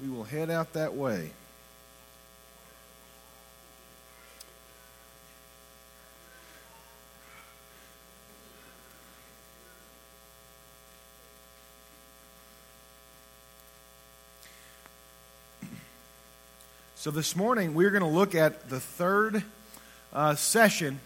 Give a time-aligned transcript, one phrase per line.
[0.00, 1.30] we will head out that way.
[16.96, 19.44] So, this morning we're going to look at the third
[20.10, 21.00] uh, session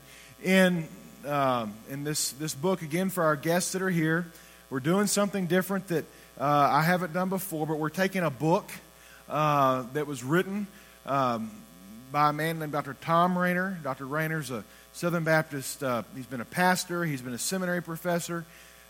[0.45, 0.87] in,
[1.27, 2.83] um, in this, this book.
[2.83, 4.31] Again, for our guests that are here,
[4.71, 6.05] we're doing something different that
[6.41, 8.71] uh, I haven't done before, but we're taking a book
[9.29, 10.69] uh, that was written
[11.05, 11.51] um,
[12.13, 12.95] by a man named Dr.
[12.95, 13.77] Thom Rainer.
[13.83, 14.07] Dr.
[14.07, 14.63] Rainer's a
[14.93, 18.45] Southern Baptist, uh, he's been a pastor, he's been a seminary professor.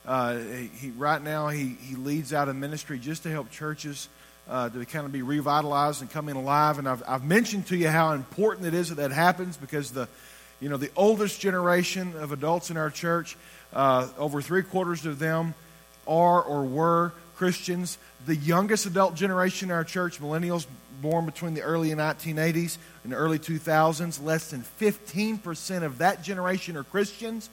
[0.06, 0.37] Uh,
[0.79, 4.11] he, right now, he, he leads out a ministry just to help churches
[4.48, 6.78] uh, to kind of be revitalized and coming alive.
[6.78, 10.06] And I've, I've mentioned to you how important it is that that happens because the,
[10.61, 13.37] you know, the oldest generation of adults in our church,
[13.73, 15.55] uh, over three quarters of them
[16.06, 17.98] are or were Christians.
[18.27, 20.66] The youngest adult generation in our church, millennials
[21.01, 26.83] born between the early 1980s and early 2000s, less than 15% of that generation are
[26.83, 27.48] Christians.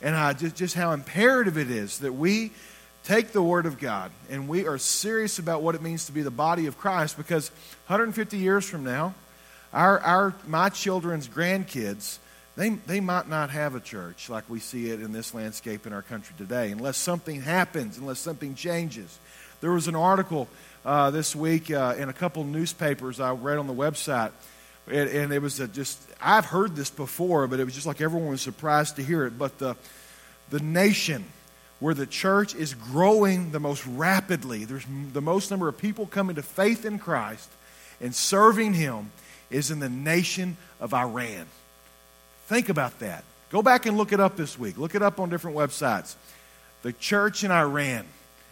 [0.00, 2.52] And uh, just, just how imperative it is that we
[3.02, 6.22] take the Word of God and we are serious about what it means to be
[6.22, 7.50] the body of Christ because
[7.88, 9.14] 150 years from now,
[9.72, 12.18] our, our, my children's grandkids,
[12.56, 15.92] they, they might not have a church like we see it in this landscape in
[15.92, 19.18] our country today unless something happens, unless something changes.
[19.64, 20.46] There was an article
[20.84, 24.32] uh, this week uh, in a couple newspapers I read on the website.
[24.86, 28.28] And, and it was just, I've heard this before, but it was just like everyone
[28.28, 29.38] was surprised to hear it.
[29.38, 29.74] But the,
[30.50, 31.24] the nation
[31.80, 34.84] where the church is growing the most rapidly, there's
[35.14, 37.48] the most number of people coming to faith in Christ
[38.02, 39.12] and serving Him
[39.48, 41.46] is in the nation of Iran.
[42.48, 43.24] Think about that.
[43.48, 44.76] Go back and look it up this week.
[44.76, 46.16] Look it up on different websites.
[46.82, 48.04] The church in Iran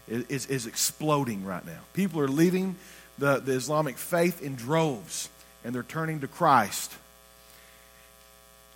[0.09, 1.79] is, is, exploding right now.
[1.95, 2.77] People are leaving
[3.19, 5.29] the, the Islamic faith in droves
[5.65, 6.93] and they're turning to Christ.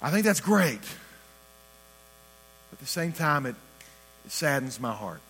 [0.00, 0.80] I think that's great.
[2.72, 3.56] At the same time, it
[4.26, 5.20] it saddens my heart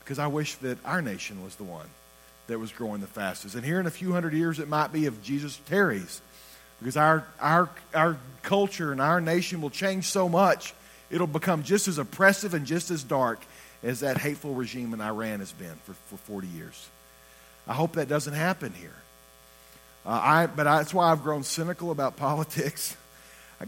[0.00, 1.86] because I wish that our nation was the one
[2.48, 3.54] that was growing the fastest.
[3.54, 6.20] And here in a few hundred years, it might be if Jesus tarries
[6.80, 10.74] because our, our, our culture and our nation will change so much,
[11.08, 13.40] it'll become just as oppressive and just as dark
[13.84, 16.88] as that hateful regime in Iran has been for, for 40 years.
[17.68, 18.94] I hope that doesn't happen here.
[20.06, 22.96] Uh, I, but I, that's why I've grown cynical about politics.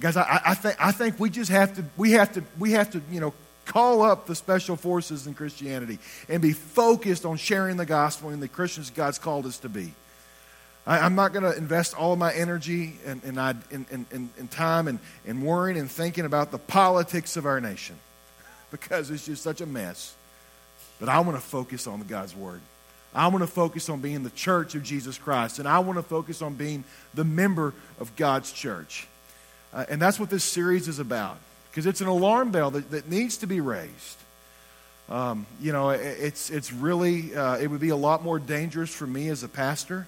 [0.01, 2.91] Guys, I, I, think, I think we just have to, we have to, we have
[2.93, 3.33] to, you know,
[3.67, 8.43] call up the special forces in Christianity and be focused on sharing the gospel and
[8.43, 9.93] the Christians God's called us to be.
[10.87, 14.31] I, am not going to invest all of my energy and, and, I, and, and,
[14.39, 17.97] and time and, and worrying and thinking about the politics of our nation
[18.81, 20.15] because it's just such a mess.
[20.99, 22.61] But I want to focus on God's Word.
[23.15, 26.03] I want to focus on being the church of Jesus Christ, and I want to
[26.03, 29.07] focus on being the member of God's church.
[29.73, 31.39] Uh, and that's what this series is about
[31.71, 34.19] because it's an alarm bell that, that needs to be raised.
[35.09, 38.91] Um, you know, it, it's, it's really, uh, it would be a lot more dangerous
[38.95, 40.07] for me as a pastor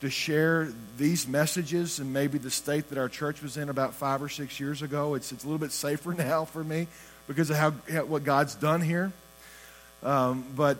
[0.00, 4.22] to share these messages and maybe the state that our church was in about five
[4.22, 5.14] or six years ago.
[5.14, 6.86] It's, it's a little bit safer now for me
[7.26, 9.12] because of how, what God's done here.
[10.02, 10.78] Um, but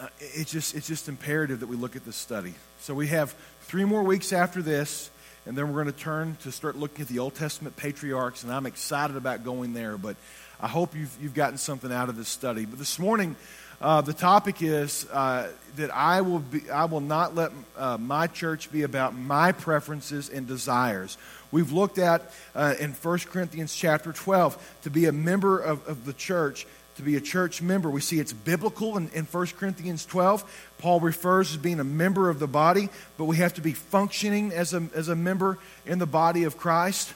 [0.00, 2.54] uh, it's just, it's just imperative that we look at this study.
[2.80, 5.10] So we have three more weeks after this
[5.48, 8.52] and then we're going to turn to start looking at the Old Testament patriarchs, and
[8.52, 9.96] I'm excited about going there.
[9.96, 10.16] But
[10.60, 12.66] I hope you've, you've gotten something out of this study.
[12.66, 13.34] But this morning,
[13.80, 18.26] uh, the topic is uh, that I will, be, I will not let uh, my
[18.26, 21.16] church be about my preferences and desires.
[21.50, 26.04] We've looked at uh, in 1 Corinthians chapter 12 to be a member of, of
[26.04, 26.66] the church
[26.96, 27.88] to be a church member.
[27.88, 30.68] We see it's biblical in, in 1 Corinthians 12.
[30.78, 34.52] Paul refers as being a member of the body, but we have to be functioning
[34.52, 37.14] as a, as a member in the body of Christ.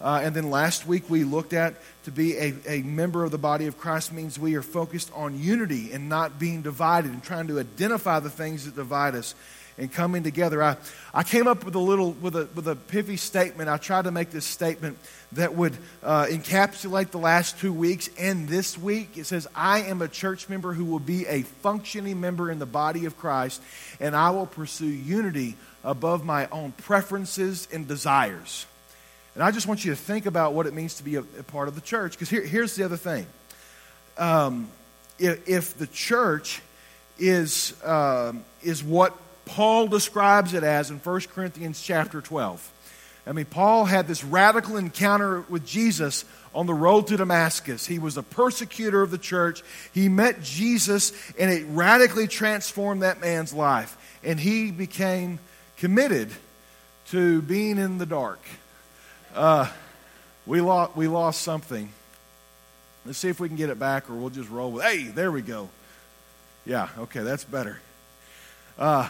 [0.00, 1.74] Uh, and then last week we looked at
[2.04, 5.38] to be a, a member of the body of Christ means we are focused on
[5.38, 9.34] unity and not being divided and trying to identify the things that divide us
[9.76, 10.62] and coming together.
[10.62, 10.76] I,
[11.12, 13.68] I came up with a little, with a, with a pithy statement.
[13.68, 14.98] I tried to make this statement
[15.32, 19.16] that would uh, encapsulate the last two weeks and this week.
[19.16, 22.66] It says, I am a church member who will be a functioning member in the
[22.66, 23.60] body of Christ,
[24.00, 28.66] and I will pursue unity above my own preferences and desires.
[29.34, 31.42] And I just want you to think about what it means to be a, a
[31.42, 32.12] part of the church.
[32.12, 33.26] Because here, here's the other thing.
[34.16, 34.68] Um,
[35.18, 36.62] if, if, the church
[37.18, 38.32] is, uh,
[38.62, 39.12] is what
[39.44, 42.72] Paul describes it as in 1 Corinthians chapter 12.
[43.26, 46.24] I mean, Paul had this radical encounter with Jesus
[46.54, 47.86] on the road to Damascus.
[47.86, 49.62] He was a persecutor of the church.
[49.92, 53.96] He met Jesus, and it radically transformed that man's life.
[54.22, 55.38] and he became
[55.76, 56.30] committed
[57.08, 58.40] to being in the dark.
[59.34, 59.68] Uh,
[60.46, 61.90] we, lost, we lost something.
[63.04, 64.84] Let's see if we can get it back, or we'll just roll with.
[64.84, 65.68] Hey, there we go.
[66.64, 67.80] Yeah, okay, that's better.
[68.78, 69.08] Uh,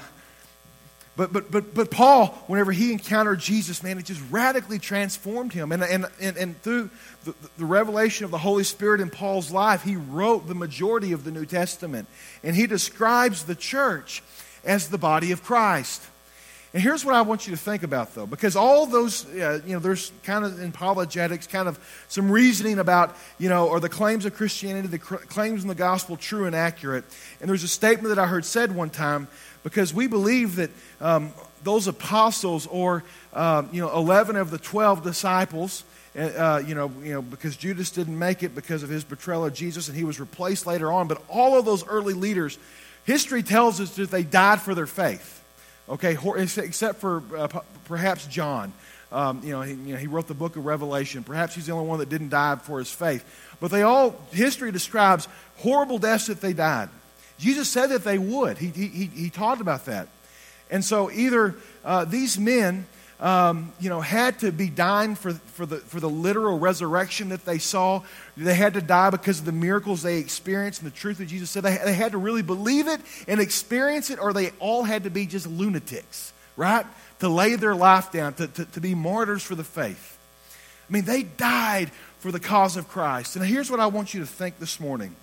[1.17, 5.71] but, but, but, but Paul, whenever he encountered Jesus, man, it just radically transformed him.
[5.71, 6.91] And, and, and, and through
[7.25, 11.23] the, the revelation of the Holy Spirit in Paul's life, he wrote the majority of
[11.23, 12.09] the New Testament.
[12.43, 14.25] And he describes the church
[14.65, 16.03] as the body of Christ.
[16.73, 19.75] And here's what I want you to think about, though, because all those, uh, you
[19.75, 21.79] know, there's kind of in apologetics, kind of
[22.09, 25.77] some reasoning about, you know, are the claims of Christianity, the cr- claims in the
[25.77, 27.05] gospel true and accurate?
[27.41, 29.29] And there's a statement that I heard said one time
[29.65, 30.71] because we believe that
[31.01, 31.33] um,
[31.65, 33.03] those apostles, or,
[33.33, 35.83] uh, you know, 11 of the 12 disciples,
[36.17, 39.45] uh, uh, you know, you know, because Judas didn't make it because of his betrayal
[39.45, 42.59] of Jesus and he was replaced later on, but all of those early leaders,
[43.05, 45.43] history tells us that they died for their faith.
[45.89, 47.49] Okay, except for uh,
[47.87, 48.73] perhaps John.
[49.13, 51.23] Um, you, know, he, you know, he wrote the book of Revelation.
[51.23, 53.25] Perhaps he's the only one that didn't die for his faith.
[53.61, 55.29] But they all, history describes
[55.59, 56.89] horrible deaths that they died.
[57.39, 58.59] Jesus said that they would.
[58.59, 60.09] He, he, he taught about that.
[60.71, 61.55] And so either
[61.85, 62.87] uh, these men
[63.21, 67.45] um, you know, had to be dying for, for, the, for the literal resurrection that
[67.45, 68.03] they saw.
[68.37, 71.51] They had to die because of the miracles they experienced and the truth that Jesus
[71.51, 71.63] said.
[71.63, 75.11] They, they had to really believe it and experience it, or they all had to
[75.11, 76.85] be just lunatics, right?
[77.21, 80.19] To lay their life down, to, to, to be martyrs for the faith.
[80.89, 83.37] I mean, they died for the cause of Christ.
[83.37, 85.15] And here's what I want you to think this morning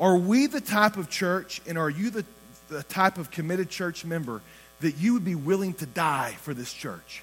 [0.00, 2.24] Are we the type of church, and are you the,
[2.68, 4.40] the type of committed church member
[4.80, 7.22] that you would be willing to die for this church.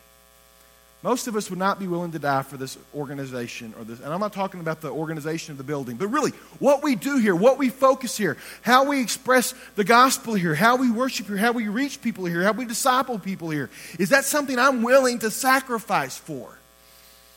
[1.03, 4.00] Most of us would not be willing to die for this organization or this.
[4.00, 7.18] And I'm not talking about the organization of the building, but really what we do
[7.18, 11.38] here, what we focus here, how we express the gospel here, how we worship here,
[11.38, 13.69] how we reach people here, how we disciple people here.
[14.00, 16.57] Is that something I'm willing to sacrifice for?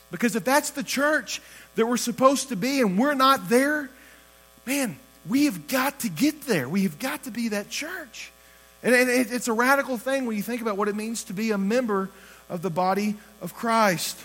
[0.09, 1.39] Because if that's the church
[1.75, 3.89] that we're supposed to be and we're not there,
[4.65, 4.97] man,
[5.27, 6.67] we have got to get there.
[6.67, 8.31] We have got to be that church.
[8.83, 11.57] And, it's a radical thing when you think about what it means to be a
[11.57, 12.09] member
[12.49, 14.19] of the body of Christ.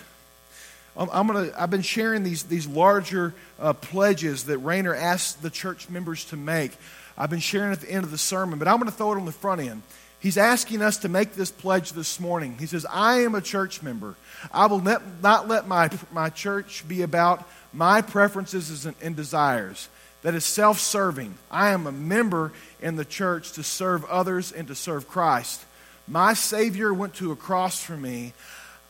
[0.97, 5.89] I'm gonna, I've been sharing these, these larger uh, pledges that Rainer asked the church
[5.89, 6.71] members to make.
[7.15, 9.17] I've been sharing at the end of the sermon, but I'm going to throw it
[9.17, 9.83] on the front end.
[10.19, 12.57] He's asking us to make this pledge this morning.
[12.59, 14.15] He says, I am a church member.
[14.51, 19.87] I will not let my, my church be about my preferences and desires
[20.27, 21.37] that is self serving.
[21.49, 22.51] I am a member
[22.81, 25.63] in the church to serve others and to serve Christ.
[26.05, 28.33] My Savior went to a cross for me.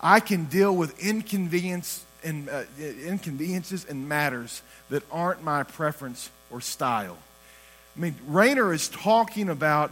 [0.02, 6.60] I can deal with inconvenience and, uh, inconveniences and matters that aren't my preference or
[6.60, 7.20] style.
[7.96, 9.92] I mean, Rainer is talking about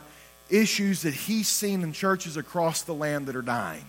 [0.50, 3.86] issues that he's seen in churches across the land that are dying.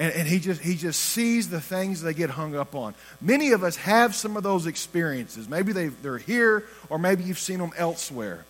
[0.00, 2.94] And, and, he, just, he just sees the things they get hung up on.
[3.20, 5.46] Many of us have some of those experiences.
[5.46, 8.46] Maybe they, they're here, or maybe you've seen them elsewhere.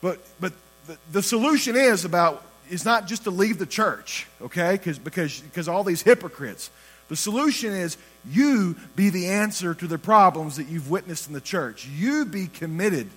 [0.00, 0.52] But, but
[0.86, 4.72] the, the solution is about is not just to leave the church, okay?
[4.72, 6.70] Because because because all these hypocrites.
[7.08, 11.40] The solution is you be the answer to the problems that you've witnessed in the
[11.40, 11.86] church.
[11.86, 13.10] You be committed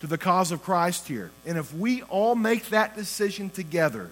[0.00, 1.30] to the cause of Christ here.
[1.44, 4.10] And if we all make that decision together,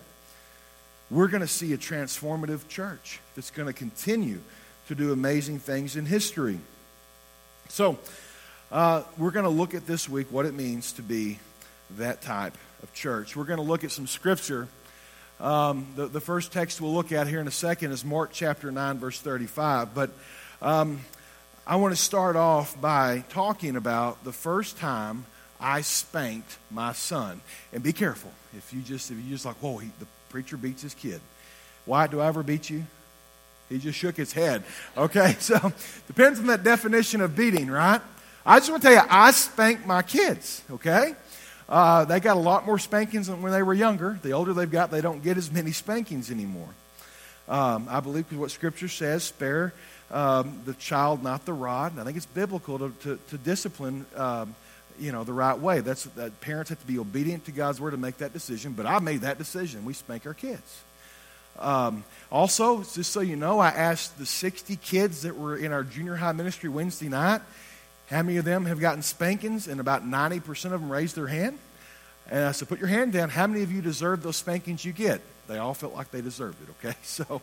[1.11, 4.41] we're going to see a transformative church that's going to continue
[4.88, 6.59] to do amazing things in history.
[7.69, 7.99] So,
[8.71, 11.38] uh, we're going to look at this week what it means to be
[11.97, 13.35] that type of church.
[13.35, 14.69] We're going to look at some scripture.
[15.41, 18.71] Um, the, the first text we'll look at here in a second is Mark chapter
[18.71, 19.95] 9, verse 35.
[19.95, 20.11] But
[20.61, 21.00] um,
[21.67, 25.25] I want to start off by talking about the first time
[25.61, 27.41] I spanked my son.
[27.73, 28.33] And be careful.
[28.57, 31.20] If you just, if you just like, whoa, he, the preacher beats his kid.
[31.85, 32.85] Why do I ever beat you?
[33.68, 34.62] He just shook his head.
[34.97, 35.73] Okay, so
[36.06, 38.00] depends on that definition of beating, right?
[38.47, 41.14] I just want to tell you, I spank my kids, okay?
[41.68, 44.18] Uh, they got a lot more spankings than when they were younger.
[44.23, 46.68] The older they've got, they don't get as many spankings anymore.
[47.47, 49.75] Um, I believe what Scripture says, spare
[50.11, 51.92] um, the child, not the rod.
[51.92, 54.54] And I think it's biblical to, to, to discipline um,
[54.99, 55.81] you know, the right way.
[55.81, 58.73] That's that parents have to be obedient to God's word to make that decision.
[58.73, 59.85] But I made that decision.
[59.85, 60.83] We spank our kids.
[61.59, 65.83] Um, also, just so you know, I asked the 60 kids that were in our
[65.83, 67.40] junior high ministry Wednesday night,
[68.09, 71.59] how many of them have gotten spankings, and about 90% of them raised their hand.
[72.31, 73.31] And I said, put your hand down.
[73.31, 75.21] How many of you deserve those spankings you get?
[75.49, 76.97] They all felt like they deserved it, okay?
[77.02, 77.43] So,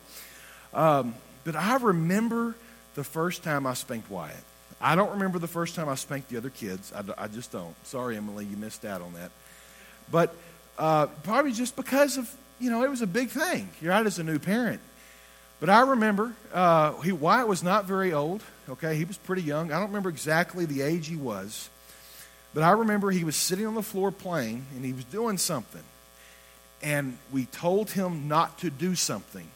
[0.72, 2.54] um, but I remember
[2.94, 4.36] the first time I spanked Wyatt.
[4.80, 6.92] I don't remember the first time I spanked the other kids.
[6.94, 7.74] I, I just don't.
[7.86, 9.30] Sorry, Emily, you missed out on that.
[10.10, 10.34] But
[10.78, 12.30] uh, probably just because of,
[12.60, 13.70] you know, it was a big thing.
[13.80, 14.80] You're out as a new parent.
[15.58, 18.96] But I remember uh, he, Wyatt was not very old, okay?
[18.96, 19.72] He was pretty young.
[19.72, 21.70] I don't remember exactly the age he was.
[22.52, 25.82] But I remember he was sitting on the floor playing and he was doing something.
[26.82, 29.48] And we told him not to do something.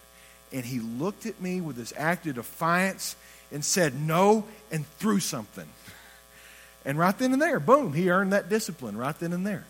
[0.52, 3.14] And he looked at me with this act of defiance
[3.52, 5.68] and said no and threw something.
[6.84, 9.64] And right then and there, boom, he earned that discipline right then and there.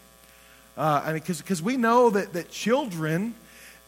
[0.77, 3.35] Uh, I mean, because we know that, that children,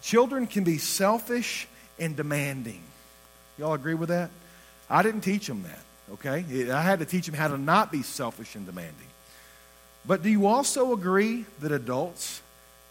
[0.03, 1.69] children can be selfish
[1.99, 2.83] and demanding.
[3.59, 4.31] Y'all agree with that?
[4.91, 5.79] I didn't teach them that,
[6.15, 6.71] okay?
[6.71, 9.07] I had to teach them how to not be selfish and demanding.
[10.05, 12.43] But do you also agree that adults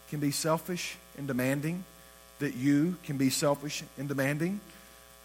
[0.10, 1.84] can be selfish and demanding?
[2.40, 4.62] That you can be selfish and demanding?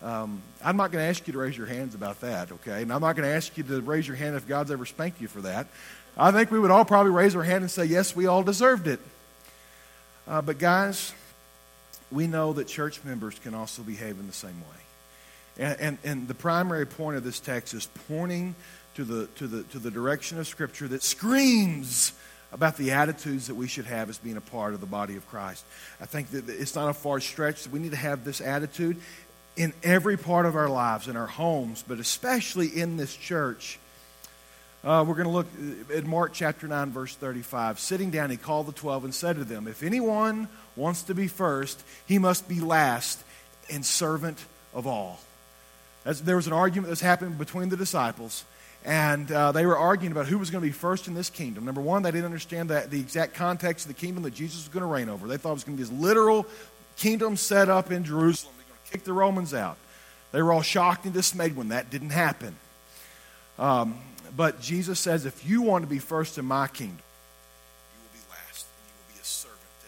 [0.02, 2.82] Um, I'm not going to ask you to raise your hands about that, okay?
[2.82, 5.20] And I'm not going to ask you to raise your hand if God's ever spanked
[5.20, 5.68] you for that.
[6.16, 8.86] I think we would all probably raise our hand and say, yes, we all deserved
[8.86, 9.00] it.
[10.28, 11.14] Uh, but, guys,
[12.10, 15.64] we know that church members can also behave in the same way.
[15.64, 18.54] And, and, and the primary point of this text is pointing
[18.96, 22.12] to the, to the, to the direction of Scripture that screams
[22.52, 25.28] about the attitudes that we should have as being a part of the body of
[25.28, 25.64] Christ.
[26.00, 28.96] I think that it's not a far stretch that we need to have this attitude
[29.56, 33.78] in every part of our lives, in our homes, but especially in this church.
[34.84, 35.46] Uh, we're going to look
[35.92, 37.80] at Mark chapter 9, verse 35.
[37.80, 41.26] Sitting down, he called the twelve and said to them, If anyone wants to be
[41.26, 43.22] first, he must be last
[43.72, 44.44] and servant
[44.74, 45.18] of all.
[46.04, 48.44] There was an argument that was happening between the disciples
[48.86, 51.64] and uh, they were arguing about who was going to be first in this kingdom.
[51.64, 54.68] Number one, they didn't understand that, the exact context of the kingdom that Jesus was
[54.68, 55.26] going to reign over.
[55.26, 56.46] They thought it was going to be this literal
[56.96, 58.54] kingdom set up in Jerusalem.
[58.90, 59.76] Kick the Romans out.
[60.32, 62.56] They were all shocked and dismayed when that didn't happen.
[63.58, 63.98] Um,
[64.36, 68.30] but Jesus says, if you want to be first in my kingdom, you will be
[68.30, 69.86] last and you will be a servant to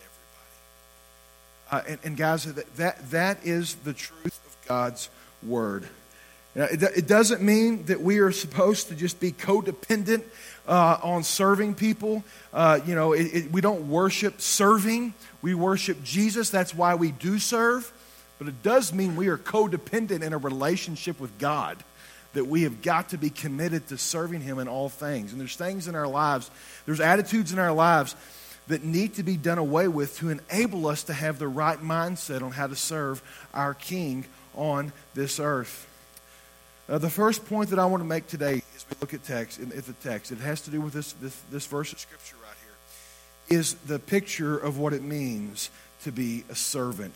[1.70, 1.88] everybody.
[1.88, 5.10] Uh, and, and, guys, that, that, that is the truth of God's
[5.42, 5.86] word.
[6.54, 10.24] It doesn't mean that we are supposed to just be codependent
[10.66, 12.24] uh, on serving people.
[12.52, 16.50] Uh, you know, it, it, we don't worship serving, we worship Jesus.
[16.50, 17.92] That's why we do serve.
[18.38, 21.76] But it does mean we are codependent in a relationship with God,
[22.34, 25.32] that we have got to be committed to serving Him in all things.
[25.32, 26.50] And there's things in our lives,
[26.86, 28.14] there's attitudes in our lives
[28.68, 32.42] that need to be done away with to enable us to have the right mindset
[32.42, 33.22] on how to serve
[33.54, 35.86] our King on this earth.
[36.88, 39.60] Uh, the first point that I want to make today as we look at text,
[39.60, 42.56] at the text, it has to do with this, this, this verse of Scripture right
[42.62, 45.70] here, is the picture of what it means
[46.02, 47.14] to be a servant.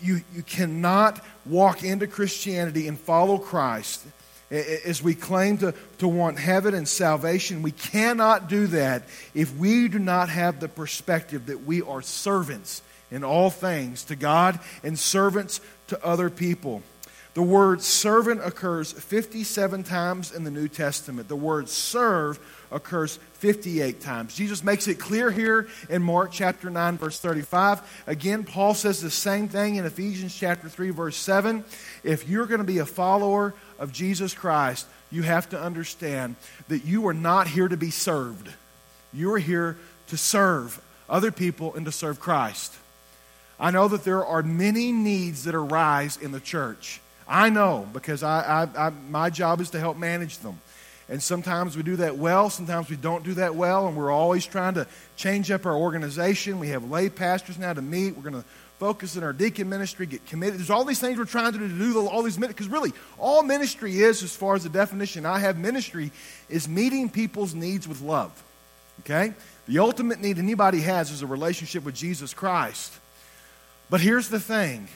[0.00, 4.04] You, you cannot walk into Christianity and follow Christ
[4.50, 7.62] as we claim to, to want heaven and salvation.
[7.62, 9.04] We cannot do that
[9.34, 14.16] if we do not have the perspective that we are servants in all things to
[14.16, 16.82] God and servants to other people.
[17.38, 21.28] The word servant occurs 57 times in the New Testament.
[21.28, 22.40] The word serve
[22.72, 24.34] occurs 58 times.
[24.34, 28.02] Jesus makes it clear here in Mark chapter 9, verse 35.
[28.08, 31.62] Again, Paul says the same thing in Ephesians chapter 3, verse 7.
[32.02, 36.34] If you're going to be a follower of Jesus Christ, you have to understand
[36.66, 38.48] that you are not here to be served.
[39.12, 39.76] You are here
[40.08, 42.74] to serve other people and to serve Christ.
[43.60, 47.00] I know that there are many needs that arise in the church.
[47.28, 50.58] I know because I, I, I, my job is to help manage them.
[51.10, 54.44] And sometimes we do that well, sometimes we don't do that well, and we're always
[54.44, 56.58] trying to change up our organization.
[56.58, 58.14] We have lay pastors now to meet.
[58.14, 60.58] We're going to focus in our deacon ministry, get committed.
[60.58, 63.42] There's all these things we're trying to do, to do all these because really, all
[63.42, 66.12] ministry is, as far as the definition I have, ministry
[66.48, 68.30] is meeting people's needs with love.
[69.00, 69.32] Okay?
[69.66, 72.92] The ultimate need anybody has is a relationship with Jesus Christ.
[73.90, 74.88] But here's the thing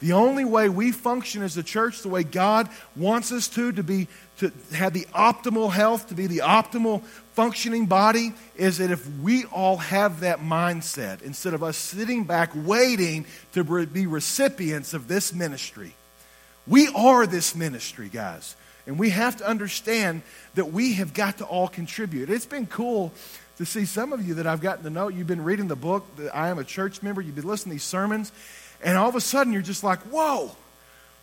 [0.00, 3.82] the only way we function as a church, the way God wants us to, to
[3.82, 9.08] be to have the optimal health, to be the optimal functioning body, is that if
[9.20, 15.08] we all have that mindset, instead of us sitting back waiting to be recipients of
[15.08, 15.94] this ministry.
[16.66, 18.56] We are this ministry, guys.
[18.86, 20.22] And we have to understand
[20.54, 22.30] that we have got to all contribute.
[22.30, 23.12] It's been cool
[23.56, 25.08] to see some of you that I've gotten to know.
[25.08, 27.82] You've been reading the book, I am a church member, you've been listening to these
[27.84, 28.32] sermons,
[28.82, 30.50] and all of a sudden, you're just like, whoa,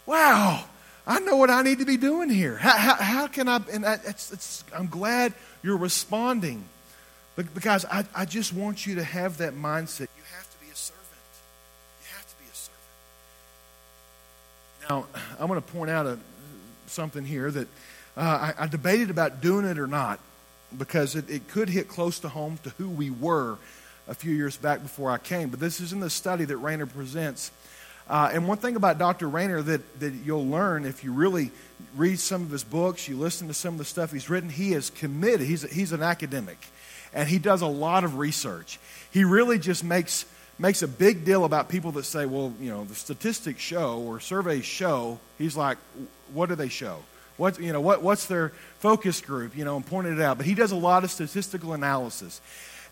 [0.06, 0.64] wow,
[1.06, 2.58] I know what I need to be doing here.
[2.58, 3.60] How, how, how can I?
[3.72, 6.64] And I, it's, it's, I'm glad you're responding.
[7.36, 10.08] But because I, I just want you to have that mindset.
[10.16, 11.04] You have to be a servant.
[12.02, 12.82] You have to be a servant.
[14.90, 16.20] Now, I'm going to point out a,
[16.88, 17.68] something here that
[18.16, 20.20] uh, I, I, debated about doing it or not
[20.78, 23.58] because it, it could hit close to home to who we were
[24.08, 25.50] a few years back before I came.
[25.50, 27.52] But this is in the study that Rainer presents.
[28.10, 29.30] Uh, and one thing about Dr.
[29.30, 31.52] Rainer that, that you'll learn if you really
[31.96, 34.74] read some of his books, you listen to some of the stuff he's written, he
[34.74, 35.48] is committed.
[35.48, 36.58] He's, a, he's an academic,
[37.14, 38.80] and he does a lot of research.
[39.12, 40.26] He really just makes,
[40.60, 44.20] makes a big deal about people that say, well, you know, the statistics show or
[44.20, 45.20] surveys show.
[45.38, 45.78] He's like,
[46.34, 47.04] what do they show?
[47.38, 50.38] What, you know, what, what's their focus group, you know, and pointed it out.
[50.38, 52.42] But he does a lot of statistical analysis.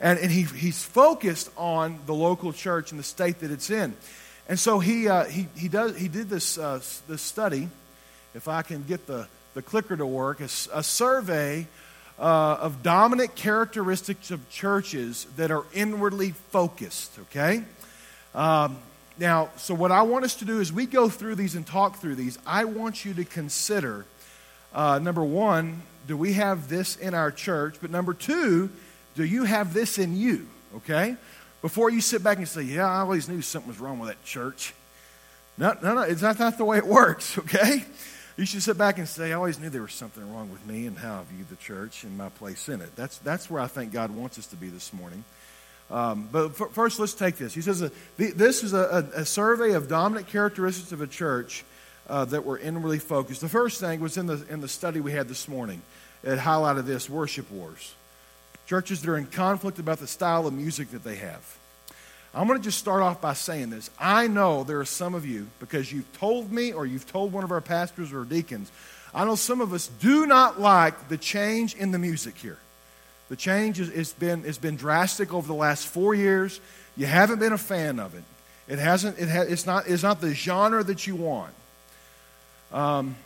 [0.02, 3.96] And, and he, he's focused on the local church and the state that it's in.
[4.50, 7.70] And so he, uh, he, he, does, he did this, uh, this study,
[8.34, 11.68] if I can get the, the clicker to work, a, a survey
[12.20, 17.64] uh, of dominant characteristics of churches that are inwardly focused, okay?
[18.34, 18.78] Um,
[19.20, 21.98] now, so what I want us to do is we go through these and talk
[21.98, 22.40] through these.
[22.46, 24.06] I want you to consider
[24.74, 27.76] uh, number one, do we have this in our church?
[27.82, 28.70] But number two,
[29.16, 30.48] do you have this in you?
[30.78, 31.16] Okay?
[31.62, 34.24] Before you sit back and say, Yeah, I always knew something was wrong with that
[34.24, 34.74] church.
[35.58, 37.84] No, no, no, it's not, not the way it works, okay?
[38.38, 40.88] You should sit back and say, I always knew there was something wrong with me
[40.88, 42.96] and how I view the church and my place in it.
[42.96, 45.24] That's, that's where I think God wants us to be this morning.
[45.92, 47.54] Um, but f- first, let's take this.
[47.54, 51.66] He says, uh, This is a, a, a survey of dominant characteristics of a church
[52.08, 53.42] uh, that were inwardly focused.
[53.42, 55.82] The first thing was in the, in the study we had this morning.
[56.24, 57.94] It highlighted this worship wars.
[58.68, 61.58] Churches that are in conflict about the style of music that they have.
[62.34, 63.90] I'm going to just start off by saying this.
[64.00, 67.44] I know there are some of you, because you've told me or you've told one
[67.44, 68.72] of our pastors or deacons,
[69.14, 72.58] I know some of us do not like the change in the music here.
[73.28, 76.62] The change has, been, has been drastic over the last four years.
[76.96, 78.24] You haven't been a fan of it.
[78.68, 81.54] It hasn't, it ha, it's, not, it's not the genre that you want.
[82.72, 83.18] Um,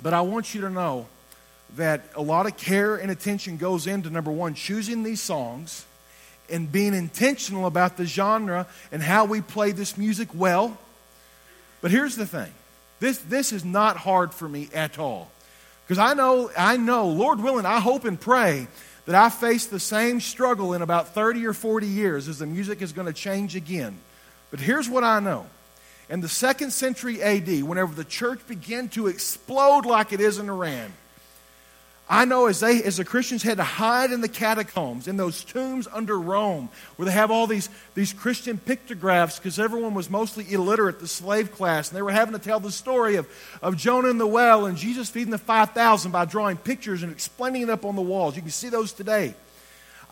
[0.00, 1.08] but I want you to know
[1.74, 5.84] that a lot of care and attention goes into number one, choosing these songs
[6.50, 10.78] and being intentional about the genre and how we play this music well.
[11.80, 12.52] But here's the thing
[13.00, 15.30] this, this is not hard for me at all.
[15.84, 18.66] Because I know, I know, Lord willing, I hope and pray
[19.04, 22.82] that I face the same struggle in about 30 or 40 years as the music
[22.82, 23.96] is going to change again.
[24.50, 25.46] But here's what I know
[26.08, 30.48] in the second century AD, whenever the church began to explode like it is in
[30.48, 30.92] Iran,
[32.08, 35.42] I know as they, as the Christians had to hide in the catacombs, in those
[35.42, 40.52] tombs under Rome, where they have all these, these Christian pictographs, because everyone was mostly
[40.52, 43.28] illiterate, the slave class, and they were having to tell the story of,
[43.60, 47.62] of Jonah in the well and Jesus feeding the 5,000 by drawing pictures and explaining
[47.62, 48.36] it up on the walls.
[48.36, 49.34] You can see those today.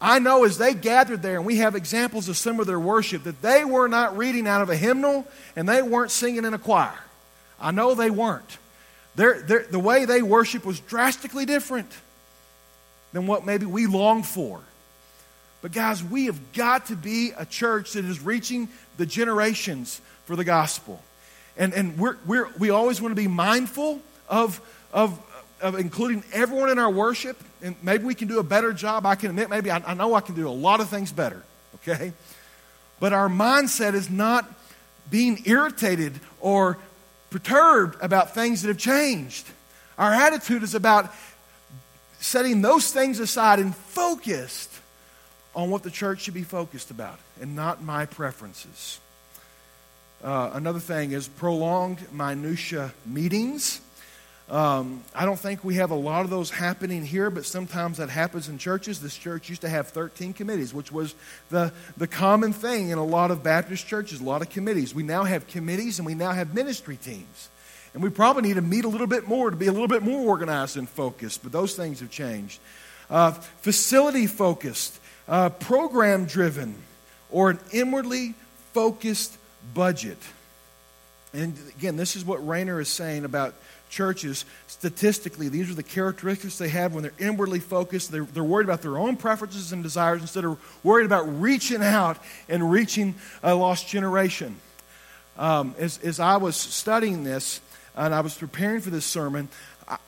[0.01, 3.23] I know as they gathered there, and we have examples of some of their worship,
[3.23, 6.59] that they were not reading out of a hymnal and they weren't singing in a
[6.59, 6.99] choir.
[7.61, 8.59] I know they weren't.
[9.17, 11.91] They're, they're, the way they worship was drastically different
[13.13, 14.61] than what maybe we long for.
[15.63, 20.37] But, guys, we have got to be a church that is reaching the generations for
[20.37, 21.01] the gospel.
[21.57, 24.61] And, and we're, we're, we always want to be mindful of,
[24.93, 25.19] of,
[25.61, 29.07] of including everyone in our worship and maybe we can do a better job.
[29.07, 31.43] I can admit, maybe I, I know I can do a lot of things better,
[31.77, 32.13] okay?
[33.01, 34.47] But our mindset is not
[35.11, 36.77] being irritated or
[37.35, 39.45] perturbed about things that have changed.
[39.99, 41.13] Our attitude is about
[42.21, 44.71] setting those things aside and focused
[45.53, 49.01] on what the church should be focused about and not my preferences.
[50.23, 53.81] Uh, another thing is prolonged minutia meetings.
[54.51, 58.11] Um, I don't think we have a lot of those happening here, but sometimes that
[58.11, 59.01] happens in churches.
[59.01, 61.15] This church used to have 13 committees, which was
[61.49, 64.95] the, the common thing in a lot of Baptist churches, a lot of committees.
[64.95, 67.49] We now have committees and we now have ministry teams.
[67.95, 70.03] And we probably need to meet a little bit more to be a little bit
[70.03, 72.61] more organized and focused, but those things have changed.
[73.09, 76.75] Uh, facility focused, uh, program driven,
[77.31, 78.35] or an inwardly
[78.73, 79.39] focused
[79.73, 80.19] budget.
[81.33, 83.55] And again, this is what Rainer is saying about
[83.95, 88.11] churches, statistically, these are the characteristics they have when they're inwardly focused.
[88.11, 92.19] They're, they're worried about their own preferences and desires instead of worried about reaching out
[92.49, 94.57] and reaching a lost generation.
[95.39, 97.61] Um, as, as I was studying this
[97.97, 99.49] and I was preparing for this sermon,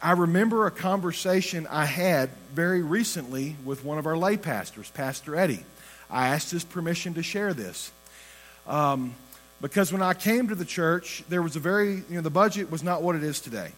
[0.03, 5.37] I, remember a conversation I had very recently with one of our lay pastors, Pastor
[5.37, 5.65] Eddie.
[6.11, 7.93] I asked his permission to share this.
[8.67, 9.15] Um,
[9.61, 12.71] because when I came to the church, there was a very, you know, the budget
[12.71, 13.73] was not what it is today.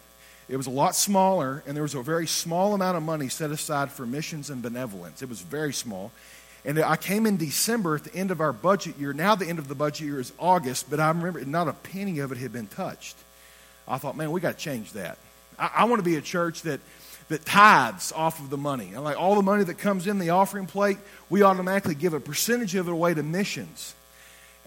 [0.49, 3.51] It was a lot smaller, and there was a very small amount of money set
[3.51, 5.21] aside for missions and benevolence.
[5.21, 6.11] It was very small.
[6.65, 9.13] And I came in December at the end of our budget year.
[9.13, 12.19] Now, the end of the budget year is August, but I remember not a penny
[12.19, 13.15] of it had been touched.
[13.87, 15.17] I thought, man, we got to change that.
[15.57, 16.81] I, I want to be a church that,
[17.29, 18.91] that tithes off of the money.
[18.93, 20.97] And like all the money that comes in the offering plate,
[21.29, 23.93] we automatically give a percentage of it away to missions.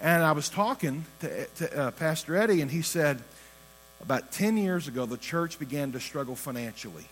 [0.03, 3.23] And I was talking to, to uh, Pastor Eddie, and he said,
[4.03, 7.05] about 10 years ago, the church began to struggle financially.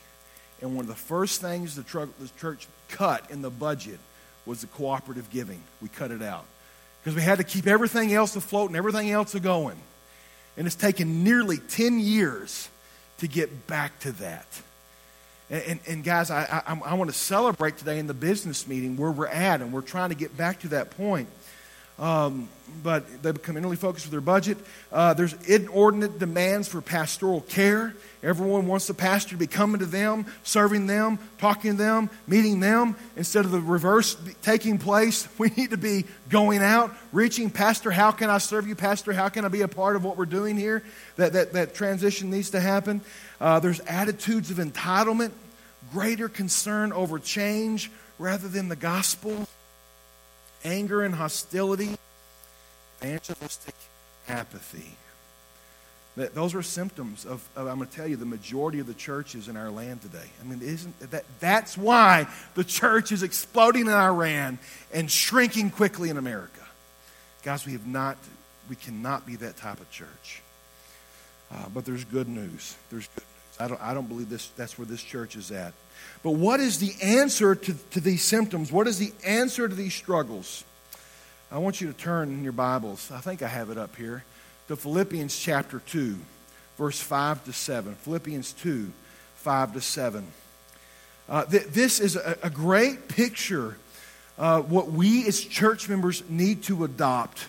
[0.60, 4.00] And one of the first things the, tr- the church cut in the budget
[4.44, 5.62] was the cooperative giving.
[5.80, 6.44] We cut it out
[7.00, 9.78] because we had to keep everything else afloat and everything else going.
[10.56, 12.68] And it's taken nearly 10 years
[13.18, 14.46] to get back to that.
[15.48, 18.96] And, and, and guys, I, I, I want to celebrate today in the business meeting
[18.96, 21.28] where we're at, and we're trying to get back to that point.
[22.00, 22.48] Um,
[22.82, 24.56] but they become inwardly focused with their budget.
[24.90, 27.94] Uh, there's inordinate demands for pastoral care.
[28.22, 32.60] Everyone wants the pastor to be coming to them, serving them, talking to them, meeting
[32.60, 32.96] them.
[33.16, 38.12] Instead of the reverse taking place, we need to be going out, reaching, Pastor, how
[38.12, 38.74] can I serve you?
[38.74, 40.82] Pastor, how can I be a part of what we're doing here?
[41.16, 43.02] That, that, that transition needs to happen.
[43.40, 45.32] Uh, there's attitudes of entitlement,
[45.92, 49.46] greater concern over change rather than the gospel
[50.64, 51.96] anger and hostility,
[53.02, 53.74] evangelistic
[54.28, 54.96] apathy.
[56.16, 58.94] That, those are symptoms of, of, I'm going to tell you, the majority of the
[58.94, 60.26] churches in our land today.
[60.40, 64.58] I mean, isn't that, that's why the church is exploding in Iran
[64.92, 66.66] and shrinking quickly in America.
[67.42, 68.18] Guys, we have not,
[68.68, 70.42] we cannot be that type of church.
[71.52, 72.76] Uh, but there's good news.
[72.90, 73.24] There's good.
[73.60, 75.74] I don't, I don't believe this, that's where this church is at.
[76.22, 78.72] But what is the answer to, to these symptoms?
[78.72, 80.64] What is the answer to these struggles?
[81.52, 83.10] I want you to turn in your Bibles.
[83.12, 84.24] I think I have it up here.
[84.68, 86.16] To Philippians chapter 2,
[86.78, 87.94] verse 5 to 7.
[87.96, 88.90] Philippians 2,
[89.36, 90.26] 5 to 7.
[91.28, 93.76] Uh, th- this is a, a great picture
[94.38, 97.46] uh, what we as church members need to adopt.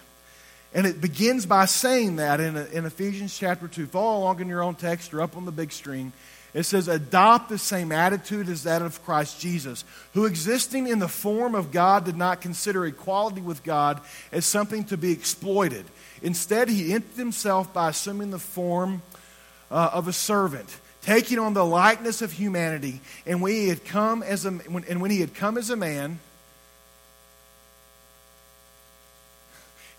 [0.73, 3.87] And it begins by saying that in, in Ephesians chapter 2.
[3.87, 6.13] Follow along in your own text or up on the big screen.
[6.53, 11.07] It says, adopt the same attitude as that of Christ Jesus, who existing in the
[11.07, 14.01] form of God did not consider equality with God
[14.33, 15.85] as something to be exploited.
[16.21, 19.01] Instead, he emptied himself by assuming the form
[19.69, 22.99] uh, of a servant, taking on the likeness of humanity.
[23.25, 26.19] And when he had come as a, and when he had come as a man,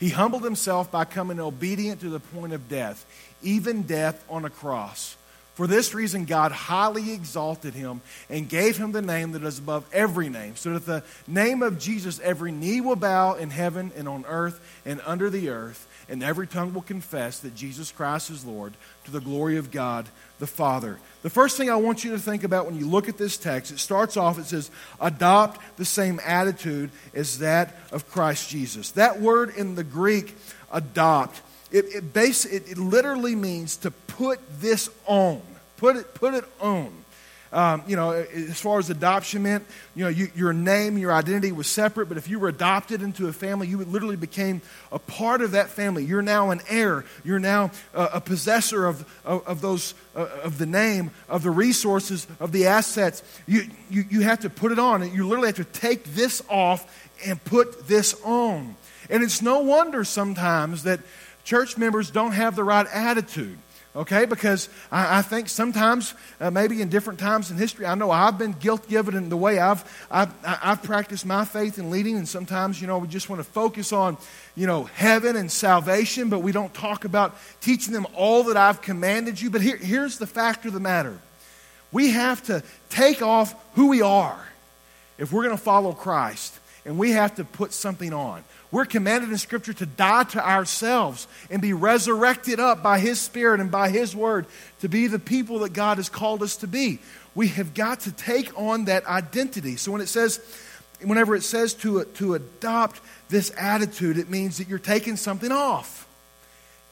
[0.02, 3.06] he humbled himself by coming obedient to the point of death,
[3.40, 5.16] even death on a cross.
[5.54, 9.88] For this reason, God highly exalted him and gave him the name that is above
[9.92, 14.08] every name, so that the name of Jesus every knee will bow in heaven and
[14.08, 18.44] on earth and under the earth, and every tongue will confess that Jesus Christ is
[18.44, 20.98] Lord to the glory of God the Father.
[21.22, 23.70] The first thing I want you to think about when you look at this text,
[23.70, 28.90] it starts off, it says, adopt the same attitude as that of Christ Jesus.
[28.92, 30.34] That word in the Greek,
[30.72, 35.40] adopt, it, it, base, it, it literally means to put this on.
[35.76, 36.92] Put it, put it on.
[37.52, 41.52] Um, you know, as far as adoption meant, you know, you, your name, your identity
[41.52, 45.42] was separate, but if you were adopted into a family, you literally became a part
[45.42, 46.02] of that family.
[46.02, 47.04] You're now an heir.
[47.24, 52.26] You're now a, possessor of, of, of those, uh, of the name, of the resources,
[52.40, 53.22] of the assets.
[53.46, 55.02] You, you, you have to put it on.
[55.12, 58.76] You literally have to take this off and put this on.
[59.10, 61.00] And it's no wonder sometimes that
[61.44, 63.58] church members don't have the right attitude.
[63.94, 68.11] Okay, because I, I think sometimes, uh, maybe in different times in history, I know
[68.11, 72.16] I've been guilt given in the way I've, I've, I've practiced my faith in leading,
[72.16, 74.16] and sometimes, you know, we just want to focus on,
[74.57, 78.81] you know, heaven and salvation, but we don't talk about teaching them all that I've
[78.81, 79.50] commanded you.
[79.50, 81.18] But here, here's the fact of the matter
[81.92, 84.42] we have to take off who we are
[85.18, 88.42] if we're going to follow Christ, and we have to put something on.
[88.72, 93.61] We're commanded in Scripture to die to ourselves and be resurrected up by His Spirit
[93.61, 94.46] and by His Word
[94.80, 96.98] to be the people that God has called us to be.
[97.35, 99.76] We have got to take on that identity.
[99.76, 100.40] So when it says,
[101.02, 106.08] whenever it says to, to adopt this attitude, it means that you're taking something off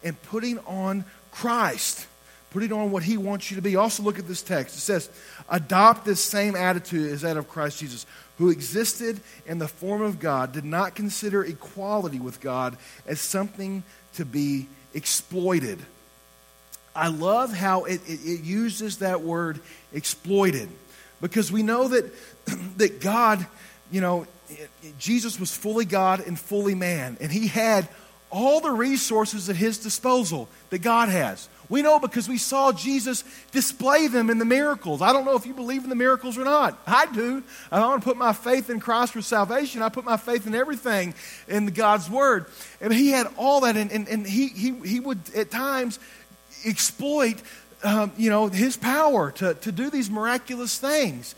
[0.04, 2.06] and putting on Christ.
[2.50, 3.76] Putting on what he wants you to be.
[3.76, 4.76] Also, look at this text.
[4.76, 5.08] It says,
[5.48, 8.06] adopt this same attitude as that of Christ Jesus,
[8.40, 12.74] who existed in the form of God, did not consider equality with God
[13.06, 13.82] as something
[14.14, 15.78] to be exploited.
[16.96, 19.60] I love how it, it, it uses that word
[19.92, 20.70] exploited
[21.20, 22.10] because we know that,
[22.78, 23.46] that God,
[23.92, 24.26] you know,
[24.98, 27.86] Jesus was fully God and fully man, and he had
[28.30, 31.46] all the resources at his disposal that God has.
[31.70, 35.00] We know because we saw Jesus display them in the miracles.
[35.00, 36.78] I don't know if you believe in the miracles or not.
[36.86, 37.42] I do.
[37.70, 39.80] I want to put my faith in Christ for salvation.
[39.80, 41.14] I put my faith in everything
[41.48, 42.46] in God's Word.
[42.80, 45.98] And he had all that, and, and, and he, he, he would at times
[46.66, 47.40] exploit
[47.82, 51.34] um, you know, his power to, to do these miraculous things.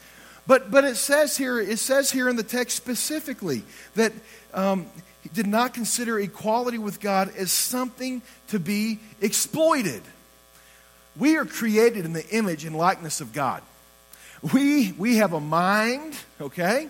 [0.47, 3.63] But, but it says here, it says here in the text specifically
[3.95, 4.13] that
[4.53, 4.87] um,
[5.23, 10.03] he did not consider equality with God as something to be exploited.
[11.17, 13.63] We are created in the image and likeness of God.
[14.53, 16.89] We, we have a mind, okay?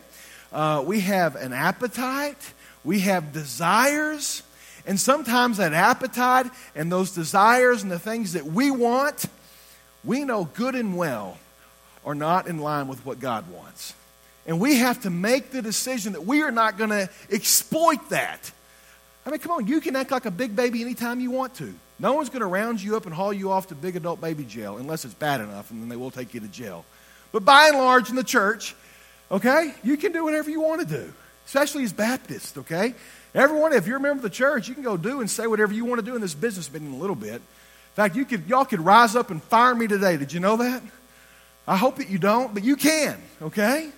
[0.52, 2.52] Uh, we have an appetite.
[2.84, 4.42] We have desires.
[4.86, 9.24] And sometimes that appetite and those desires and the things that we want,
[10.04, 11.38] we know good and well
[12.04, 13.94] are not in line with what God wants.
[14.46, 18.50] And we have to make the decision that we are not going to exploit that.
[19.24, 21.72] I mean, come on, you can act like a big baby anytime you want to.
[22.02, 24.42] No one's going to round you up and haul you off to big adult baby
[24.42, 26.84] jail unless it's bad enough, and then they will take you to jail.
[27.30, 28.74] But by and large, in the church,
[29.30, 31.12] okay, you can do whatever you want to do,
[31.46, 32.94] especially as Baptists, okay?
[33.36, 35.72] Everyone, if you're a member of the church, you can go do and say whatever
[35.72, 37.34] you want to do in this business meeting a little bit.
[37.34, 40.16] In fact, you could, y'all could rise up and fire me today.
[40.16, 40.82] Did you know that?
[41.68, 43.90] I hope that you don't, but you can, okay?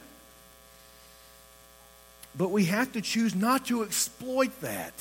[2.37, 4.93] But we have to choose not to exploit that,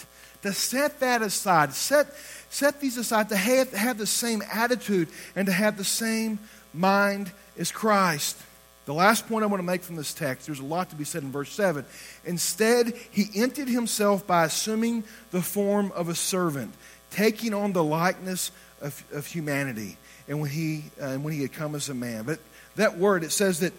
[0.44, 2.08] to set that aside, set,
[2.50, 6.40] set these aside, to have, have the same attitude and to have the same
[6.74, 8.38] mind as Christ.
[8.86, 11.06] The last point I want to make from this text, there's a lot to be
[11.06, 11.86] said in verse 7.
[12.26, 16.74] Instead, he emptied himself by assuming the form of a servant,
[17.10, 18.52] taking on the likeness
[18.82, 22.24] of, of humanity, and when, he, uh, and when he had come as a man.
[22.24, 22.40] But
[22.76, 23.72] that word, it says that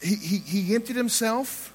[0.00, 1.71] he, he, he emptied himself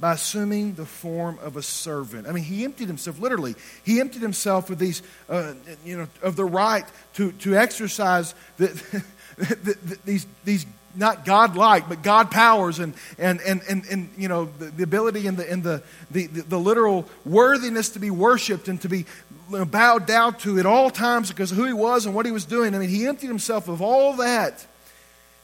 [0.00, 2.28] by assuming the form of a servant.
[2.28, 3.54] I mean, he emptied himself, literally.
[3.84, 6.84] He emptied himself of these, uh, you know, of the right
[7.14, 8.66] to, to exercise the,
[9.36, 14.28] the, the, these, these not God-like, but God powers and, and, and, and, and you
[14.28, 18.68] know, the, the ability and, the, and the, the, the literal worthiness to be worshiped
[18.68, 19.04] and to be
[19.50, 22.44] bowed down to at all times because of who he was and what he was
[22.44, 22.74] doing.
[22.74, 24.66] I mean, he emptied himself of all that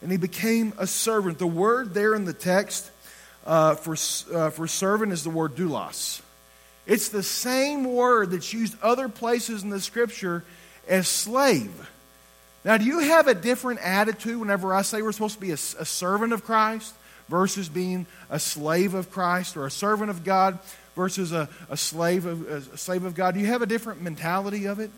[0.02, 1.38] and he became a servant.
[1.38, 2.90] The word there in the text
[3.44, 3.94] uh, for,
[4.34, 6.20] uh, for servant is the word doulos.
[6.86, 10.44] It's the same word that's used other places in the scripture
[10.88, 11.90] as slave.
[12.64, 15.54] Now, do you have a different attitude whenever I say we're supposed to be a,
[15.54, 16.94] a servant of Christ
[17.28, 20.58] versus being a slave of Christ or a servant of God
[20.94, 23.34] versus a, a, slave, of, a slave of God?
[23.34, 24.90] Do you have a different mentality of it?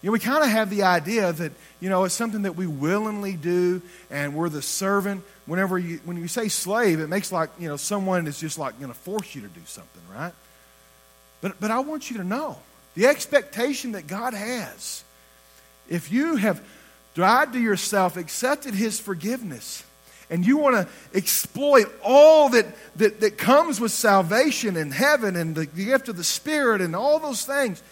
[0.00, 2.68] You know, we kind of have the idea that, you know, it's something that we
[2.68, 5.24] willingly do and we're the servant.
[5.46, 8.78] Whenever you, when you say slave, it makes like, you know, someone is just like
[8.78, 10.32] going to force you to do something, right?
[11.40, 12.58] But, but I want you to know
[12.94, 15.02] the expectation that God has.
[15.88, 16.62] If you have
[17.14, 19.82] died to yourself, accepted His forgiveness,
[20.30, 25.54] and you want to exploit all that, that, that comes with salvation and heaven and
[25.54, 27.82] the gift of the Spirit and all those things,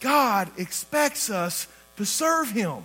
[0.00, 2.84] God expects us to serve Him.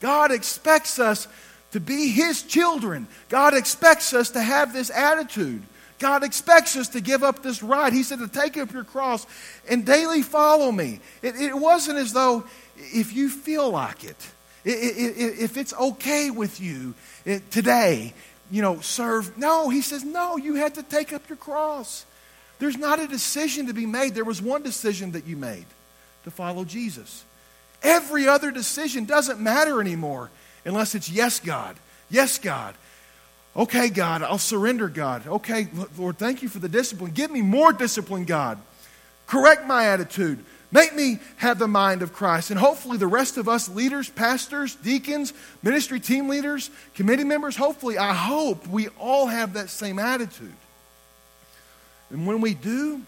[0.00, 1.28] God expects us
[1.72, 3.06] to be His children.
[3.28, 5.62] God expects us to have this attitude.
[5.98, 7.92] God expects us to give up this right.
[7.92, 9.26] He said to take up your cross
[9.68, 11.00] and daily follow me.
[11.22, 12.44] It, it wasn't as though
[12.76, 14.16] if you feel like it,
[14.64, 16.94] if it's okay with you
[17.26, 18.12] eh, today,
[18.50, 19.38] you know, serve.
[19.38, 22.04] No, he says, no, you had to take up your cross.
[22.58, 24.14] There's not a decision to be made.
[24.14, 25.66] There was one decision that you made
[26.24, 27.24] to follow Jesus.
[27.82, 30.30] Every other decision doesn't matter anymore
[30.64, 31.76] unless it's yes, God.
[32.10, 32.74] Yes, God.
[33.56, 35.26] Okay, God, I'll surrender, God.
[35.26, 37.12] Okay, Lord, thank you for the discipline.
[37.12, 38.58] Give me more discipline, God.
[39.26, 40.44] Correct my attitude.
[40.72, 42.50] Make me have the mind of Christ.
[42.50, 45.32] And hopefully, the rest of us leaders, pastors, deacons,
[45.62, 50.52] ministry team leaders, committee members, hopefully, I hope we all have that same attitude.
[52.10, 53.02] And when we do,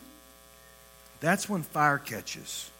[1.19, 2.71] that's when fire catches.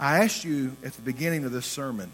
[0.00, 2.10] I asked you at the beginning of this sermon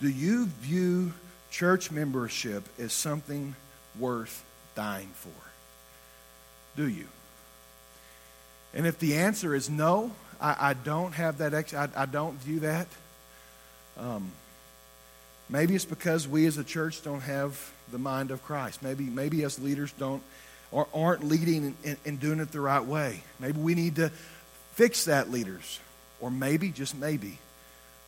[0.00, 1.12] do you view
[1.50, 3.54] church membership as something
[3.98, 5.30] worth dying for?
[6.76, 7.06] Do you?
[8.74, 12.40] And if the answer is no, I, I don't have that, ex- I, I don't
[12.40, 12.88] view that.
[13.98, 14.32] Um,
[15.48, 18.82] maybe it's because we as a church don't have the mind of Christ.
[18.82, 20.22] Maybe, maybe as leaders don't
[20.70, 23.22] or aren't leading and, and doing it the right way.
[23.38, 24.10] Maybe we need to
[24.72, 25.78] fix that, leaders.
[26.22, 27.38] Or maybe, just maybe,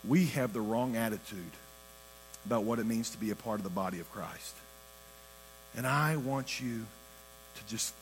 [0.07, 1.39] we have the wrong attitude
[2.47, 4.55] about what it means to be a part of the body of Christ.
[5.77, 6.87] And I want you
[7.57, 7.93] to just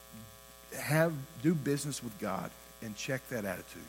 [0.79, 2.51] have do business with God
[2.83, 3.83] and check that attitude.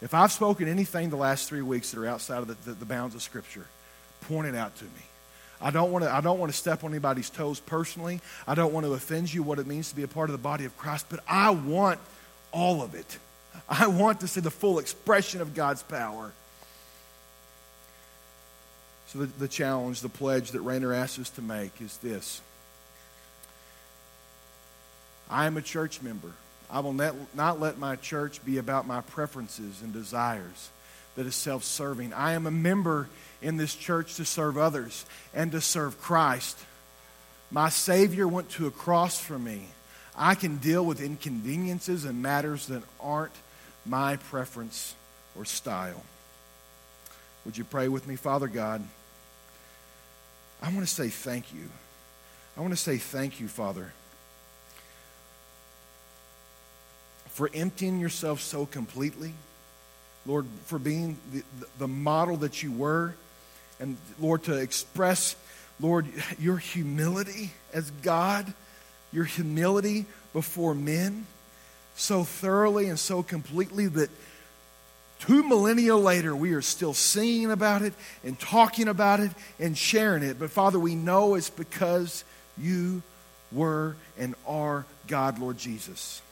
[0.00, 2.84] If I've spoken anything the last three weeks that are outside of the, the, the
[2.84, 3.66] bounds of Scripture,
[4.22, 4.90] point it out to me.
[5.60, 8.20] I don't, want to, I don't want to step on anybody's toes personally.
[8.48, 10.42] I don't want to offend you what it means to be a part of the
[10.42, 12.00] body of Christ, but I want
[12.50, 13.18] all of it.
[13.68, 16.32] I want to see the full expression of God's power.
[19.06, 22.40] So, the, the challenge, the pledge that Rainer asks us to make is this
[25.30, 26.32] I am a church member.
[26.70, 30.70] I will not, not let my church be about my preferences and desires
[31.16, 32.12] that is self serving.
[32.12, 33.08] I am a member
[33.40, 36.58] in this church to serve others and to serve Christ.
[37.50, 39.66] My Savior went to a cross for me.
[40.16, 43.32] I can deal with inconveniences and matters that aren't
[43.86, 44.94] my preference
[45.36, 46.02] or style.
[47.44, 48.82] Would you pray with me, Father God?
[50.60, 51.68] I want to say thank you.
[52.56, 53.92] I want to say thank you, Father,
[57.30, 59.32] for emptying yourself so completely.
[60.24, 61.42] Lord, for being the,
[61.78, 63.14] the model that you were.
[63.80, 65.34] And Lord, to express,
[65.80, 66.06] Lord,
[66.38, 68.52] your humility as God,
[69.12, 71.26] your humility before men
[71.94, 74.10] so thoroughly and so completely that
[75.20, 77.92] two millennia later, we are still singing about it
[78.24, 80.38] and talking about it and sharing it.
[80.38, 82.24] But Father, we know it's because
[82.58, 83.02] you
[83.52, 86.22] were and are God, Lord Jesus.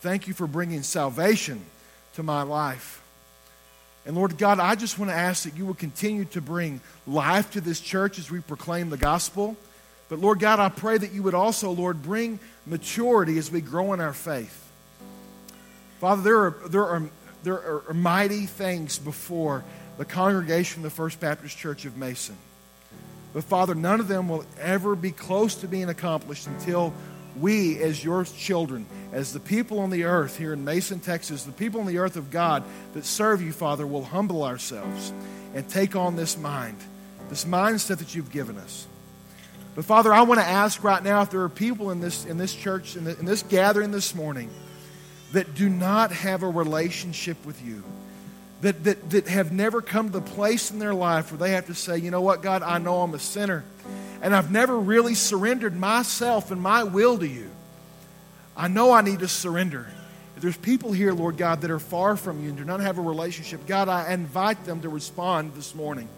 [0.00, 1.64] Thank you for bringing salvation
[2.14, 3.02] to my life.
[4.06, 7.50] And Lord God, I just want to ask that you will continue to bring life
[7.52, 9.56] to this church as we proclaim the gospel.
[10.08, 13.92] But Lord God, I pray that you would also, Lord, bring maturity as we grow
[13.92, 14.64] in our faith.
[16.00, 17.10] Father, there are, there are,
[17.42, 19.64] there are mighty things before
[19.98, 22.36] the congregation of the First Baptist Church of Mason.
[23.34, 26.94] But Father, none of them will ever be close to being accomplished until
[27.36, 31.52] we, as your children, as the people on the earth here in Mason, Texas, the
[31.52, 35.12] people on the earth of God that serve you, Father, will humble ourselves
[35.54, 36.78] and take on this mind,
[37.28, 38.86] this mindset that you've given us.
[39.78, 42.36] But Father, I want to ask right now if there are people in this, in
[42.36, 44.50] this church, in, the, in this gathering this morning,
[45.30, 47.84] that do not have a relationship with you,
[48.60, 51.66] that, that, that have never come to the place in their life where they have
[51.66, 53.62] to say, you know what, God, I know I'm a sinner,
[54.20, 57.48] and I've never really surrendered myself and my will to you.
[58.56, 59.86] I know I need to surrender.
[60.34, 62.98] If there's people here, Lord God, that are far from you and do not have
[62.98, 66.08] a relationship, God, I invite them to respond this morning.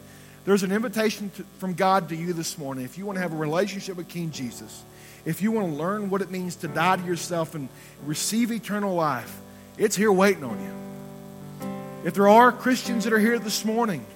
[0.45, 2.85] There's an invitation to, from God to you this morning.
[2.85, 4.83] If you want to have a relationship with King Jesus,
[5.25, 7.69] if you want to learn what it means to die to yourself and
[8.07, 9.39] receive eternal life,
[9.77, 11.69] it's here waiting on you.
[12.05, 14.07] If there are Christians that are here this morning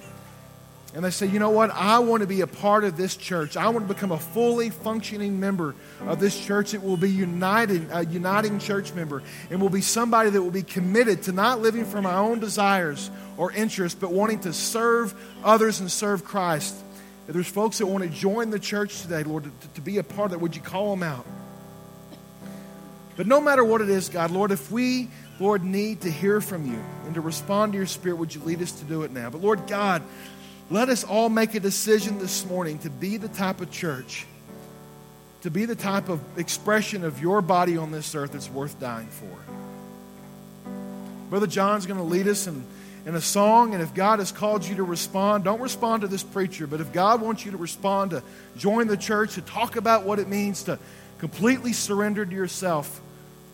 [0.95, 3.57] and they say, you know what, I want to be a part of this church.
[3.57, 6.73] I want to become a fully functioning member of this church.
[6.73, 10.63] It will be united, a uniting church member, and will be somebody that will be
[10.63, 15.81] committed to not living for my own desires or interests, but wanting to serve others
[15.81, 16.73] and serve Christ.
[17.27, 20.03] If there's folks that want to join the church today, Lord, to, to be a
[20.03, 21.25] part of it, would you call them out?
[23.17, 26.65] But no matter what it is, God, Lord, if we, Lord, need to hear from
[26.65, 29.29] you and to respond to your spirit, would you lead us to do it now?
[29.29, 30.01] But Lord God,
[30.69, 34.25] let us all make a decision this morning to be the type of church,
[35.41, 39.07] to be the type of expression of your body on this earth that's worth dying
[39.07, 39.37] for.
[41.29, 42.63] Brother John's going to lead us in,
[43.05, 46.23] in a song, and if God has called you to respond, don't respond to this
[46.23, 48.23] preacher, but if God wants you to respond, to
[48.57, 50.79] join the church, to talk about what it means to
[51.19, 53.01] completely surrender to yourself,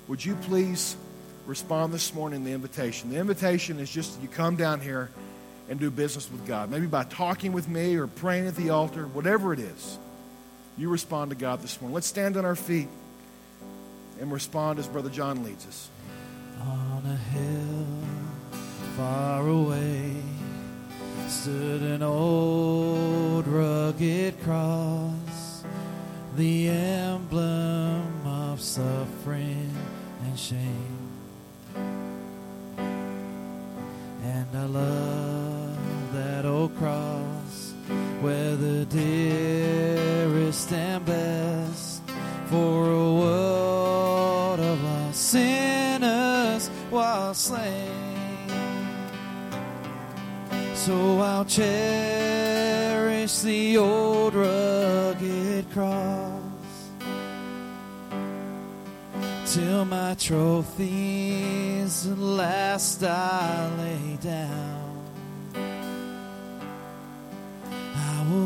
[0.08, 0.95] would you please
[1.45, 3.10] respond this morning the invitation?
[3.10, 5.10] The invitation is just you come down here
[5.72, 6.70] and do business with God.
[6.70, 9.98] Maybe by talking with me or praying at the altar, whatever it is.
[10.78, 11.96] You respond to God this morning.
[11.96, 12.90] Let's stand on our feet
[14.20, 15.90] and respond as Brother John leads us.
[16.60, 17.88] On a hill
[18.98, 20.12] far away
[21.30, 25.64] stood an old rugged cross,
[26.36, 29.74] the emblem of suffering
[30.26, 30.98] and shame.
[34.24, 35.51] And I love
[36.45, 37.73] old cross
[38.21, 42.01] where the dearest and best
[42.45, 48.01] for a world of lost sinners was slain.
[50.75, 56.41] So I'll cherish the old rugged cross
[59.46, 64.81] till my trophies at last I lay down.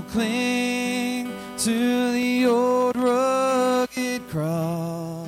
[0.03, 5.27] Cling to the old rugged cross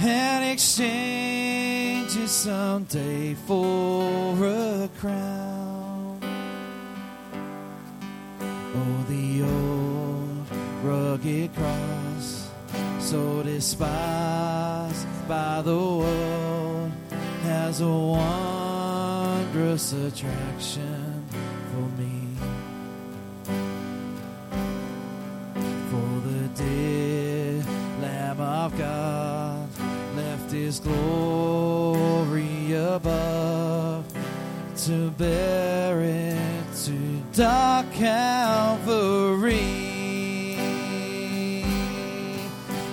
[0.00, 6.20] and exchange it someday for a crown.
[8.74, 10.46] Oh, the old
[10.82, 12.50] rugged cross,
[13.00, 16.92] so despised by the world,
[17.42, 21.15] has a wondrous attraction
[26.56, 27.62] dear
[28.00, 29.68] Lamb of God
[30.16, 34.04] left his glory above
[34.84, 36.92] to bear it to
[37.32, 39.64] dark Calvary.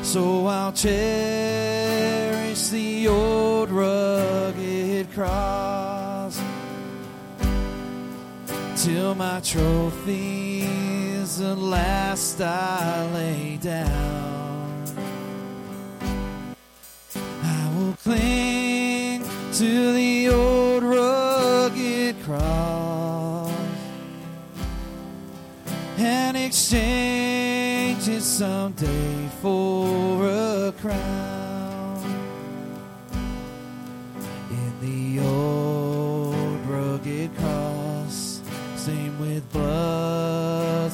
[0.01, 6.41] So I'll cherish the old rugged cross
[8.75, 9.39] till my
[11.23, 14.85] trophies at last I lay down.
[17.15, 23.51] I will cling to the old rugged cross
[25.97, 31.32] and exchange it someday for a crown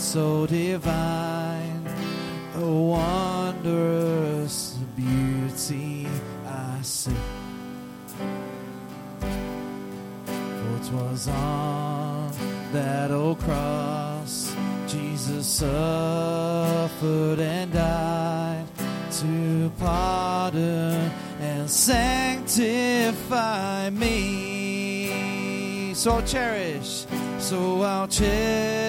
[0.10, 1.86] so divine,
[2.56, 6.08] a wondrous beauty
[6.48, 7.12] I see.
[10.58, 12.32] For 'twas on
[12.74, 14.52] that old cross
[14.88, 18.66] Jesus suffered and died
[19.20, 23.12] to pardon and sanctify
[23.92, 25.94] me.
[25.94, 27.06] So I'll cherish,
[27.38, 28.89] so I'll cherish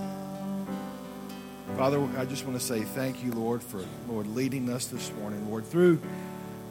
[1.81, 5.49] Father, I just want to say thank you, Lord, for Lord leading us this morning,
[5.49, 5.99] Lord, through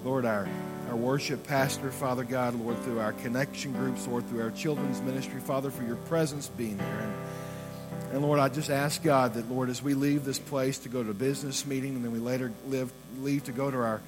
[0.04, 0.48] Lord our
[0.88, 5.40] our worship pastor, Father God, Lord, through our connection groups, Lord, through our children's ministry,
[5.40, 6.86] Father, for your presence being here.
[6.86, 10.88] And, and Lord, I just ask God that, Lord, as we leave this place to
[10.88, 14.00] go to a business meeting and then we later live, leave to go to our,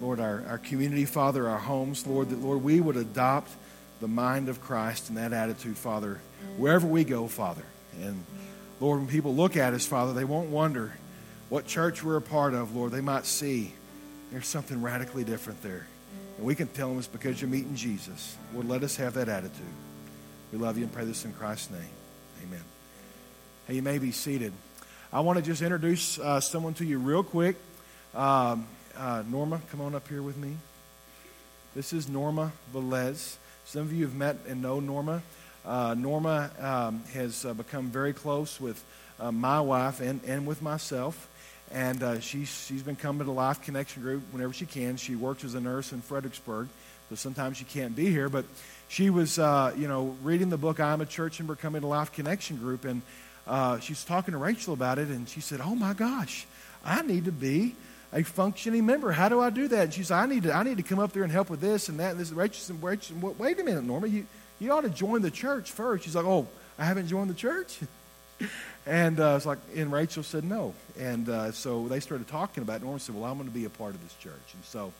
[0.00, 3.50] Lord, our, our community, Father, our homes, Lord, that, Lord, we would adopt
[4.00, 6.18] the mind of Christ and that attitude, Father,
[6.56, 7.64] wherever we go, Father.
[8.00, 8.24] And
[8.80, 10.92] Lord, when people look at us, Father, they won't wonder
[11.48, 12.92] what church we're a part of, Lord.
[12.92, 13.72] They might see
[14.30, 15.86] there's something radically different there.
[16.36, 18.36] And we can tell them it's because you're meeting Jesus.
[18.52, 19.52] Lord, let us have that attitude.
[20.52, 21.80] We love you and pray this in Christ's name.
[22.42, 22.62] Amen.
[23.66, 24.52] Hey, you may be seated.
[25.12, 27.56] I want to just introduce uh, someone to you real quick.
[28.14, 28.66] Um,
[28.96, 30.56] uh, Norma, come on up here with me.
[31.74, 33.36] This is Norma Velez.
[33.64, 35.22] Some of you have met and know Norma.
[35.66, 38.82] Uh, Norma um, has uh, become very close with
[39.18, 41.28] uh, my wife and, and with myself.
[41.72, 44.96] And uh, she's, she's been coming to Life Connection Group whenever she can.
[44.96, 46.68] She works as a nurse in Fredericksburg,
[47.08, 48.28] so sometimes she can't be here.
[48.28, 48.44] But
[48.86, 52.12] she was, uh, you know, reading the book I'm a Church and Becoming a Life
[52.12, 53.02] Connection Group, and
[53.48, 56.46] uh, she's talking to Rachel about it, and she said, "Oh my gosh,
[56.84, 57.74] I need to be
[58.12, 59.10] a functioning member.
[59.10, 61.00] How do I do that?" And she said, "I need to, I need to come
[61.00, 63.64] up there and help with this and that." And this Rachel said, Rachel, "Wait a
[63.64, 64.26] minute, Norma, you,
[64.58, 66.04] you ought to join the church first.
[66.04, 66.46] She's like, "Oh,
[66.78, 67.78] I haven't joined the church."
[68.86, 70.72] And uh, it's like, and Rachel said no.
[70.98, 72.84] And uh, so they started talking about it.
[72.84, 74.54] Norma said, well, I'm going to be a part of this church.
[74.54, 74.92] And so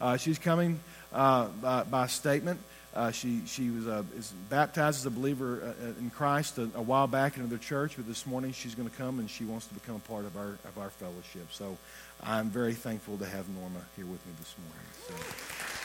[0.00, 0.80] uh, she's coming
[1.12, 2.60] uh, by, by statement.
[2.94, 7.06] Uh, she she was uh, is baptized as a believer in Christ a, a while
[7.06, 9.74] back into the church, but this morning she's going to come and she wants to
[9.74, 11.46] become a part of our of our fellowship.
[11.52, 11.76] So
[12.22, 15.28] I'm very thankful to have Norma here with me this morning.
[15.28, 15.77] So.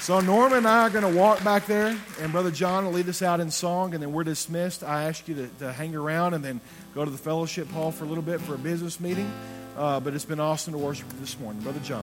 [0.00, 3.08] So Norma and I are going to walk back there, and Brother John will lead
[3.08, 4.84] us out in song, and then we're dismissed.
[4.84, 6.60] I ask you to, to hang around and then
[6.94, 9.30] go to the fellowship hall for a little bit for a business meeting.
[9.76, 11.60] Uh, but it's been awesome to worship this morning.
[11.62, 11.94] Brother John.